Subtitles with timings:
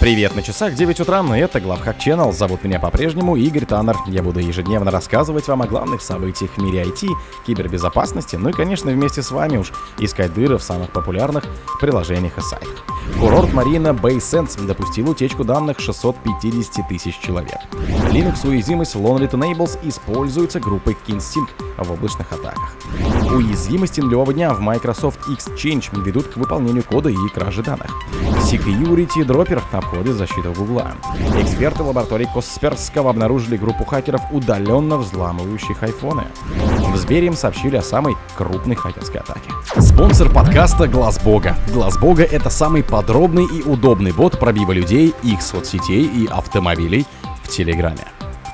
[0.00, 2.32] Привет, на часах 9 утра, и это Главхак Channel.
[2.32, 3.96] Зовут меня по-прежнему Игорь Таннер.
[4.06, 7.08] Я буду ежедневно рассказывать вам о главных событиях в мире IT,
[7.44, 11.46] кибербезопасности, ну и, конечно, вместе с вами уж искать дыры в самых популярных
[11.80, 12.84] приложениях и сайтах.
[13.20, 17.58] Курорт Марина Sands допустил утечку данных 650 тысяч человек.
[18.10, 22.72] Linux уязвимость Lonely Enables используется группой KinsSync в облачных атаках.
[23.32, 27.90] Уязвимости нулевого дня в Microsoft Exchange ведут к выполнению кода и краже данных.
[28.50, 30.92] Security Dropper обходит защиту Гугла.
[31.36, 36.24] Эксперты лаборатории Косперского обнаружили группу хакеров, удаленно взламывающих айфоны.
[36.92, 39.50] В Сбере им сообщили о самой крупной хакерской атаке.
[39.78, 41.56] Спонсор подкаста Глаз Бога.
[41.72, 47.06] Глаз Бога это самый подробный и удобный бот пробива людей, их соцсетей и автомобилей
[47.44, 48.04] в Телеграме.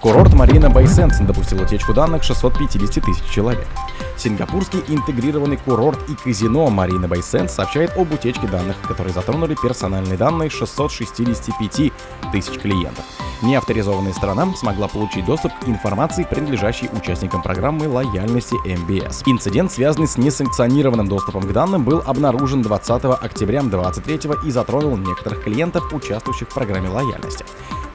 [0.00, 3.68] Курорт Марина Байсенс допустил утечку данных 650 тысяч человек.
[4.16, 10.50] Сингапурский интегрированный курорт и казино Марина Байсенс сообщает об утечке данных, которые затронули персональные данные
[10.50, 11.92] 665
[12.32, 13.04] тысяч клиентов.
[13.42, 19.24] Неавторизованная сторона смогла получить доступ к информации, принадлежащей участникам программы лояльности МБС.
[19.26, 25.42] Инцидент, связанный с несанкционированным доступом к данным, был обнаружен 20 октября 2023 и затронул некоторых
[25.42, 27.44] клиентов, участвующих в программе лояльности.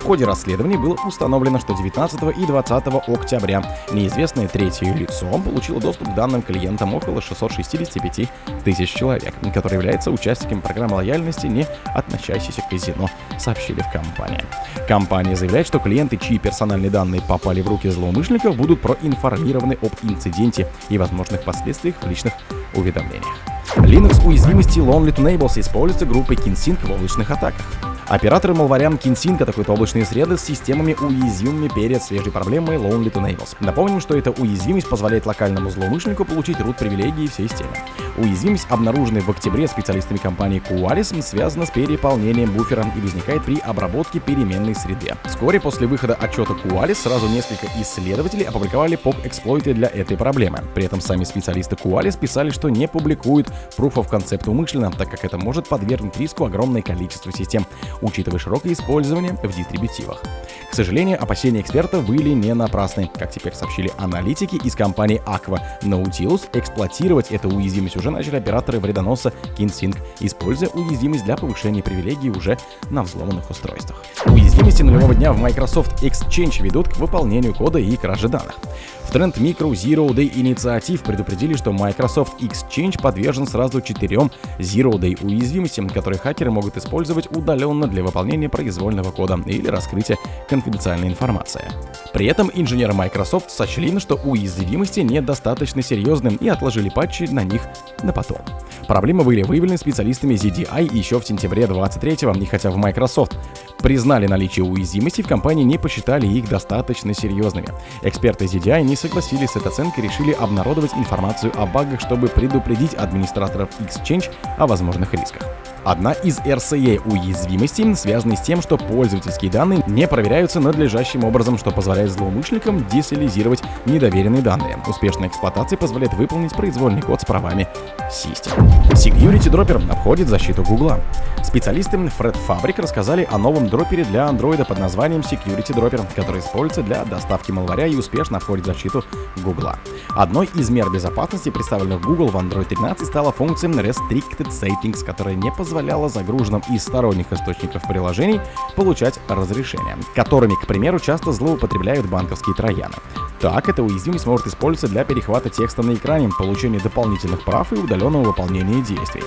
[0.08, 6.16] Ходе расследования было установлено, что 19 и 20 октября неизвестное третье лицо получило доступ к
[6.16, 8.30] данным клиентам около 665
[8.64, 14.46] тысяч человек, которые являются участниками программы лояльности, не относящейся к казино, сообщили в компании.
[14.88, 20.70] Компания заявляет, что клиенты, чьи персональные данные попали в руки злоумышленников, будут проинформированы об инциденте
[20.88, 22.32] и возможных последствиях в личных
[22.74, 23.57] уведомлениях.
[23.86, 27.66] Linux уязвимости Lonely Enables используется группой KinSync в облачных атаках.
[28.08, 33.56] Операторы малварян Кинсинк атакуют облачные среды с системами уязвимыми перед свежей проблемой Lonely to Nails.
[33.60, 37.72] Напомним, что эта уязвимость позволяет локальному злоумышленнику получить root привилегии всей системы.
[38.18, 44.20] Уязвимость, обнаруженная в октябре специалистами компании Qualys, связана с переполнением буфера и возникает при обработке
[44.20, 45.14] переменной среды.
[45.26, 50.64] Вскоре после выхода отчета Qualys сразу несколько исследователей опубликовали поп-эксплойты для этой проблемы.
[50.74, 55.24] При этом сами специалисты Qualys писали, что не публикуют proof of concept умышленно, так как
[55.24, 57.66] это может подвергнуть риску огромное количество систем
[58.02, 60.22] учитывая широкое использование в дистрибутивах.
[60.70, 63.10] К сожалению, опасения экспертов были не напрасны.
[63.14, 69.34] Как теперь сообщили аналитики из компании Aqua Nautilus, эксплуатировать эту уязвимость уже начали операторы вредоноса
[69.58, 72.58] KinSync, используя уязвимость для повышения привилегий уже
[72.90, 74.04] на взломанных устройствах.
[74.26, 78.56] Уязвимости нулевого дня в Microsoft Exchange ведут к выполнению кода и краже данных.
[79.04, 85.18] В тренд Micro Zero Day инициатив предупредили, что Microsoft Exchange подвержен сразу четырем Zero Day
[85.24, 90.18] уязвимостям, которые хакеры могут использовать удаленно для выполнения произвольного кода или раскрытия
[90.50, 91.64] конфиденциальной информации.
[92.12, 97.62] При этом инженеры Microsoft сочли, что уязвимости недостаточно серьезны и отложили патчи на них
[98.04, 98.40] на потом.
[98.88, 103.38] Проблемы были выявлены специалистами ZDI еще в сентябре 23-го, и хотя в Microsoft
[103.80, 107.68] признали наличие уязвимостей, в компании не посчитали их достаточно серьезными.
[108.04, 112.94] Эксперты ZDI не согласились с этой оценкой и решили обнародовать информацию о багах, чтобы предупредить
[112.94, 115.44] администраторов Exchange о возможных рисках.
[115.88, 121.72] Одна из RCA уязвимостей связана с тем, что пользовательские данные не проверяются надлежащим образом, что
[121.72, 124.78] позволяет злоумышленникам десилизировать недоверенные данные.
[124.86, 127.70] Успешная эксплуатация позволяет выполнить произвольный код с правами
[128.12, 128.52] систем.
[128.92, 131.00] Security Dropper обходит защиту Гугла.
[131.42, 136.84] Специалисты Fred Fabric рассказали о новом дропере для Android под названием Security Dropper, который используется
[136.84, 139.06] для доставки малваря и успешно обходит защиту
[139.42, 139.78] Гугла.
[140.10, 145.50] Одной из мер безопасности, представленных Google в Android 13, стала функция Restricted Settings, которая не
[145.78, 148.42] позволяла загруженным из сторонних источников приложений
[148.76, 152.96] получать разрешения, которыми, к примеру, часто злоупотребляют банковские трояны.
[153.40, 158.24] Так, эта уязвимость может использоваться для перехвата текста на экране, получения дополнительных прав и удаленного
[158.24, 159.22] выполнения действий.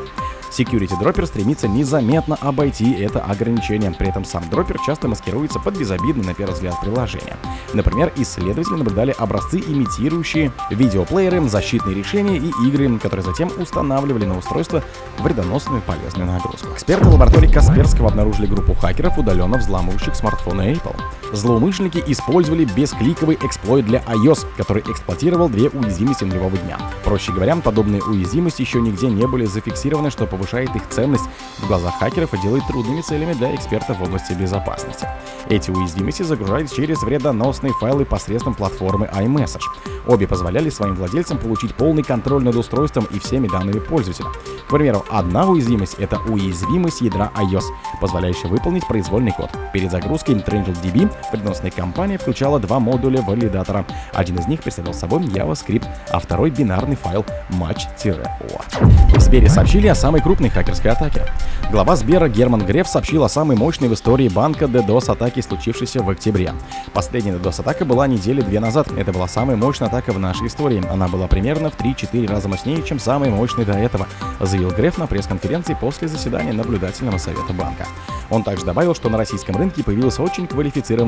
[0.51, 6.27] Security Dropper стремится незаметно обойти это ограничение, при этом сам дроппер часто маскируется под безобидное
[6.27, 7.37] на первый взгляд приложение.
[7.73, 14.83] Например, исследователи наблюдали образцы, имитирующие видеоплееры, защитные решения и игры, которые затем устанавливали на устройство
[15.19, 16.69] вредоносную полезную нагрузку.
[16.73, 20.97] Эксперты лаборатории Касперского обнаружили группу хакеров, удаленно взламывающих смартфоны Apple.
[21.33, 26.79] Злоумышленники использовали бескликовый эксплойт для iOS, который эксплуатировал две уязвимости нулевого дня.
[27.05, 31.25] Проще говоря, подобные уязвимости еще нигде не были зафиксированы, что повышает их ценность
[31.59, 35.07] в глазах хакеров и делает трудными целями для экспертов в области безопасности.
[35.49, 39.65] Эти уязвимости загружались через вредоносные файлы посредством платформы iMessage.
[40.07, 44.29] Обе позволяли своим владельцам получить полный контроль над устройством и всеми данными пользователя.
[44.67, 47.65] К примеру, одна уязвимость— это уязвимость ядра iOS,
[48.01, 49.51] позволяющая выполнить произвольный код.
[49.73, 53.85] Перед загрузкой TrangelDB Вредоносная компания включала два модуля валидатора.
[54.13, 59.17] Один из них представлял собой JavaScript, а второй бинарный файл match-o.
[59.17, 61.27] В Сбере сообщили о самой крупной хакерской атаке.
[61.71, 66.53] Глава Сбера Герман Греф сообщил о самой мощной в истории банка DDoS-атаке, случившейся в октябре.
[66.93, 68.89] Последняя DDoS-атака была недели две назад.
[68.97, 70.83] Это была самая мощная атака в нашей истории.
[70.91, 74.09] Она была примерно в 3-4 раза мощнее, чем самая мощная до этого,
[74.41, 77.87] заявил Греф на пресс-конференции после заседания наблюдательного совета банка.
[78.31, 80.47] Он также добавил, что на российском рынке появились очень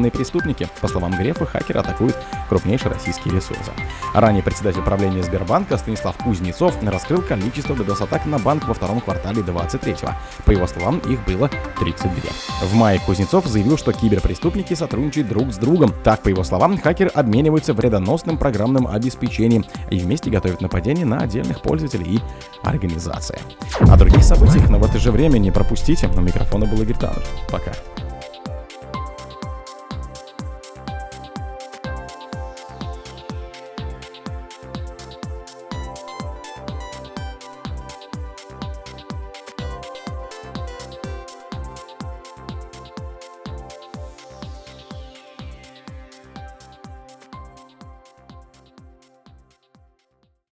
[0.02, 0.68] квалифицированные преступники.
[0.80, 2.16] По словам Грефа, хакеры атакуют
[2.48, 3.70] крупнейшие российские ресурсы.
[4.14, 10.12] Ранее председатель правления Сбербанка Станислав Кузнецов раскрыл количество DDoS-атак на банк во втором квартале 23-го.
[10.44, 12.12] По его словам, их было 32.
[12.62, 15.94] В мае Кузнецов заявил, что киберпреступники сотрудничают друг с другом.
[16.04, 21.62] Так, по его словам, хакеры обмениваются вредоносным программным обеспечением и вместе готовят нападения на отдельных
[21.62, 22.20] пользователей и
[22.62, 23.38] организации.
[23.80, 26.08] О других событиях, но в это же время не пропустите.
[26.16, 27.26] У микрофона был Игорь Танов.
[27.50, 27.72] Пока.